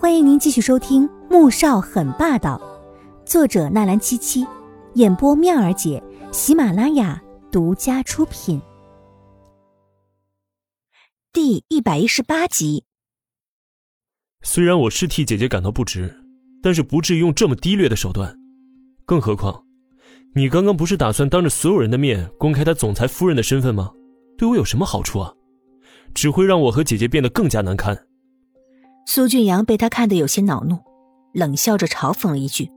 [0.00, 2.56] 欢迎您继续收听《穆少很霸道》，
[3.28, 4.46] 作者纳兰七七，
[4.94, 6.00] 演播妙儿姐，
[6.30, 8.62] 喜马拉雅独家出品。
[11.32, 12.84] 第一百一十八集。
[14.42, 16.16] 虽然我是替姐姐感到不值，
[16.62, 18.32] 但是不至于用这么低劣的手段。
[19.04, 19.64] 更何况，
[20.32, 23.90] 你刚刚不是打算当着所有人的面公开他总裁夫人的身份吗？
[24.36, 25.34] 对我有什么好处啊？
[26.14, 28.06] 只会让我和姐姐变得更加难堪。
[29.10, 30.78] 苏俊阳被他看得有些恼怒，
[31.32, 32.70] 冷笑着嘲讽了一句，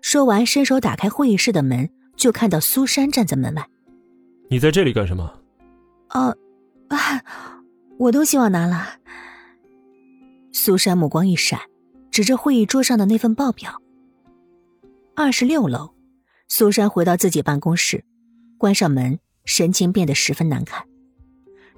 [0.00, 3.68] 说完伸手打开会议室的门，就看到苏珊站在门外。
[4.48, 5.40] 你在这里干什么？
[6.10, 6.32] 哦，
[6.90, 6.96] 啊，
[7.98, 8.86] 我东西忘拿了。
[10.52, 11.58] 苏珊目光一闪，
[12.12, 13.82] 指着会议桌上的那份报表。
[15.16, 15.92] 二十六楼，
[16.46, 18.04] 苏珊回到自己办公室，
[18.58, 20.86] 关上门，神情变得十分难看。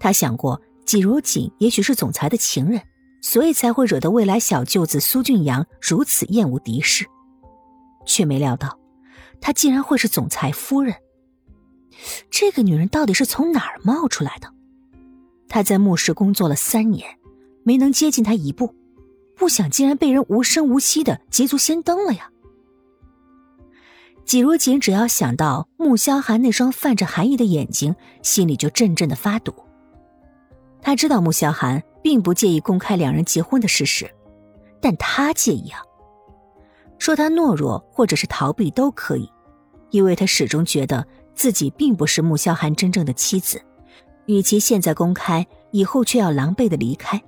[0.00, 2.80] 他想过，季如锦也许是总裁的情人。
[3.22, 7.06] 所以才会惹得未来小舅子苏俊阳如此厌恶敌视，
[8.04, 8.78] 却没料到，
[9.40, 10.94] 她竟然会是总裁夫人。
[12.30, 14.52] 这个女人到底是从哪儿冒出来的？
[15.48, 17.16] 她在慕氏工作了三年，
[17.62, 18.74] 没能接近他一步，
[19.36, 22.28] 不想竟然被人无声无息的捷足先登了呀！
[24.24, 29.54] 季如锦只要想到穆萧寒那双泛着寒意的眼睛，心里就阵阵的发堵。
[30.80, 31.80] 他知道穆萧寒。
[32.02, 34.12] 并不介意公开两人结婚的事实，
[34.80, 35.80] 但他介意啊。
[36.98, 39.30] 说他懦弱或者是逃避都可以，
[39.90, 43.60] 因为他始终觉得自己并不是穆萧寒真正的妻子。
[44.26, 47.20] 与其现在公开，以后却要狼狈的离开，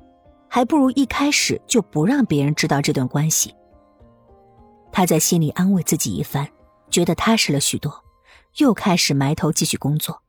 [0.48, 3.54] 还不如一开始就不让别人知道这段关系。
[4.92, 6.48] 他在心里安慰自己一番，
[6.90, 8.04] 觉得踏实了许多，
[8.58, 10.22] 又开始埋头继续工作。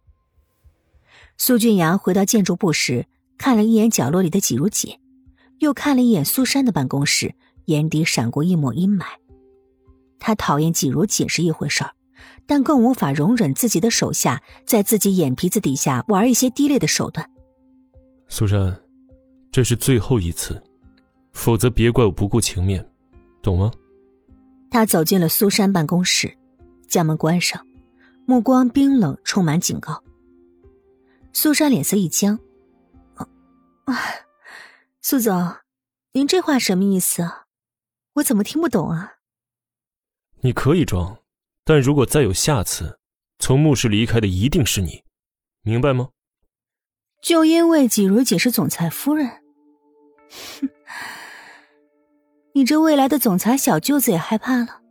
[1.37, 3.05] 苏俊阳回到建筑部时。
[3.37, 4.97] 看了一眼角落里的季如锦，
[5.59, 9.05] 又看了一眼苏珊的办公室，眼底闪过一抹阴霾。
[10.19, 11.91] 他讨厌季如锦是一回事儿，
[12.45, 17.29] 但更无法容忍自己的手下在自己眼皮子底下玩一些低劣的手段。
[18.27, 18.75] 苏珊，
[19.51, 20.61] 这是最后一次，
[21.31, 22.83] 否则别怪我不顾情面，
[23.41, 23.71] 懂吗？
[24.71, 26.35] 他走进了苏珊办公室，
[26.87, 27.65] 将门关上，
[28.25, 30.01] 目光冰冷，充满警告。
[31.33, 32.39] 苏珊脸色一僵。
[33.85, 33.93] 啊，
[35.01, 35.57] 苏总，
[36.13, 37.45] 您这话什么意思啊？
[38.15, 39.13] 我怎么听不懂啊？
[40.41, 41.19] 你可以装，
[41.63, 42.99] 但如果再有下次，
[43.39, 45.03] 从墓室离开的一定是你，
[45.61, 46.09] 明白吗？
[47.21, 49.27] 就因为季如姐是总裁夫人，
[50.59, 50.69] 哼，
[52.53, 54.81] 你这未来的总裁小舅子也害怕了。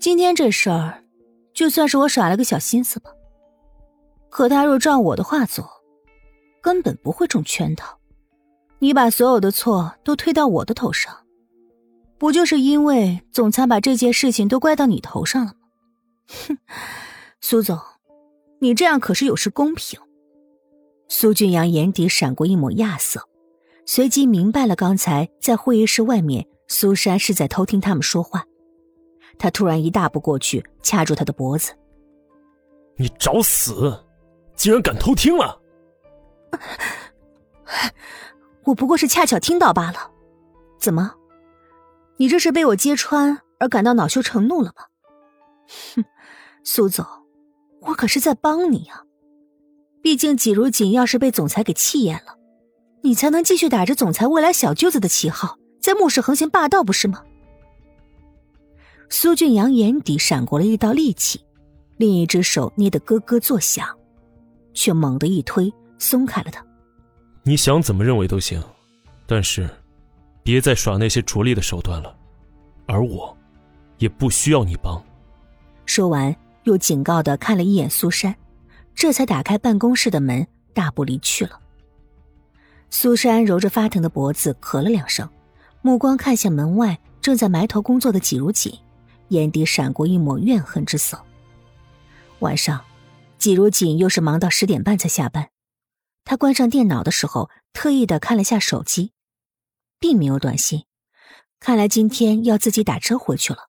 [0.00, 1.04] 今天这事儿，
[1.54, 3.10] 就算是我耍了个小心思吧。
[4.28, 5.83] 可他若照我的话做。
[6.64, 7.98] 根本不会中圈套，
[8.78, 11.14] 你把所有的错都推到我的头上，
[12.16, 15.58] 不就是因为总裁把这件事情都怪到你头上了吗？
[16.26, 16.58] 哼，
[17.42, 17.78] 苏总，
[18.60, 20.00] 你这样可是有失公平。
[21.06, 23.28] 苏俊阳眼底闪过一抹亚色，
[23.84, 28.42] 随即明白了刚才在会议室外面苏珊是在偷听他们说话。
[29.38, 31.74] 他突然一大步过去，掐住他的脖子
[32.96, 34.02] ：“你找死！
[34.56, 35.60] 竟然敢偷听了！”
[38.64, 40.10] 我不过是恰巧听到罢了，
[40.80, 41.14] 怎么？
[42.16, 44.84] 你这是被我揭穿而感到恼羞成怒了吗？
[45.96, 46.04] 哼，
[46.62, 47.04] 苏总，
[47.82, 49.02] 我可是在帮你啊！
[50.00, 52.38] 毕竟季如锦要是被总裁给气厌了，
[53.02, 57.22] 你才能继续打着总裁未来小舅子的旗号在墓室横行霸道，不是吗？
[59.10, 61.44] 苏俊阳眼底闪过了一道戾气，
[61.96, 63.86] 另一只手捏得咯咯作响，
[64.72, 65.72] 却猛地一推。
[66.04, 66.62] 松开了他，
[67.44, 68.62] 你想怎么认为都行，
[69.26, 69.66] 但是，
[70.42, 72.14] 别再耍那些拙劣的手段了，
[72.86, 73.34] 而我，
[73.96, 75.02] 也不需要你帮。
[75.86, 78.36] 说完，又警告的看了一眼苏珊，
[78.94, 81.58] 这才打开办公室的门，大步离去了。
[82.90, 85.26] 苏珊揉着发疼的脖子，咳了两声，
[85.80, 88.78] 目光看向门外正在埋头工作的季如锦，
[89.28, 91.18] 眼底闪过一抹怨恨之色。
[92.40, 92.84] 晚上，
[93.38, 95.48] 季如锦又是忙到十点半才下班。
[96.24, 99.12] 他关上电脑的时候，特意的看了下手机，
[99.98, 100.84] 并没有短信。
[101.60, 103.68] 看来今天要自己打车回去了。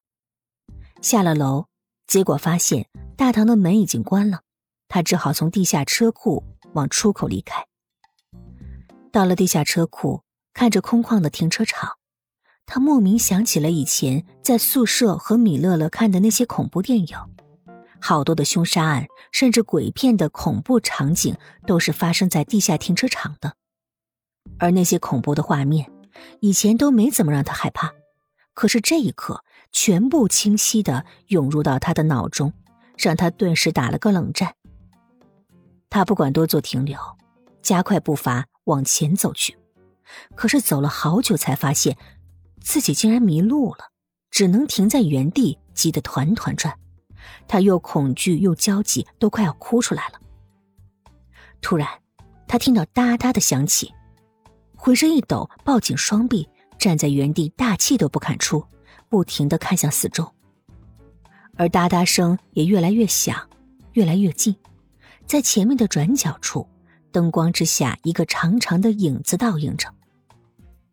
[1.01, 1.67] 下了楼，
[2.07, 4.41] 结果发现大堂的门已经关了，
[4.87, 6.43] 他只好从地下车库
[6.73, 7.65] 往出口离开。
[9.11, 10.23] 到了地下车库，
[10.53, 11.97] 看着空旷的停车场，
[12.65, 17.17] 他莫名想起了以前在宿舍和米乐乐看的那些恐怖电影。
[18.01, 23.55] 好多的凶杀案，甚至鬼片的恐怖场景，都是发生在地下停车场的。
[24.59, 25.91] 而那些恐怖的画面，
[26.39, 27.91] 以前都没怎么让他害怕，
[28.53, 32.53] 可是这一刻全部清晰的涌入到他的脑中，
[32.97, 34.53] 让他顿时打了个冷战。
[35.89, 36.99] 他不管多做停留，
[37.61, 39.57] 加快步伐往前走去，
[40.35, 41.97] 可是走了好久才发现，
[42.61, 43.91] 自己竟然迷路了，
[44.29, 46.77] 只能停在原地，急得团团转。
[47.47, 50.19] 他又恐惧又焦急，都快要哭出来了。
[51.61, 51.87] 突然，
[52.47, 53.93] 他听到哒哒的响起。
[54.75, 56.47] 浑身一抖，抱紧双臂，
[56.77, 58.63] 站在原地，大气都不敢出，
[59.09, 60.31] 不停的看向四周。
[61.55, 63.49] 而哒哒声也越来越响，
[63.93, 64.55] 越来越近，
[65.25, 66.67] 在前面的转角处，
[67.11, 69.91] 灯光之下，一个长长的影子倒映着。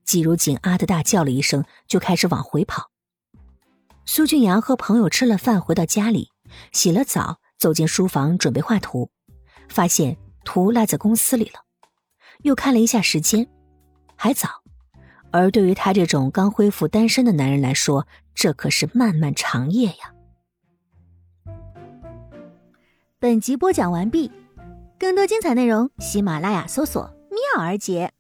[0.04, 2.90] 季如锦啊的大叫了一声，就开始往回跑。
[4.06, 6.31] 苏俊阳和朋友吃了饭，回到家里，
[6.72, 9.10] 洗了澡，走进书房准备画图，
[9.69, 11.60] 发现图落在公司里了，
[12.43, 13.49] 又看了一下时间。
[14.16, 14.49] 还早，
[15.31, 20.14] 而对于他这种刚恢复单身的男人来说，这可是漫漫长夜呀。
[23.19, 24.31] 本集播讲完毕，
[24.99, 28.12] 更多精彩内容，喜马拉雅搜索“妙儿姐”，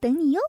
[0.00, 0.40] 等你哟。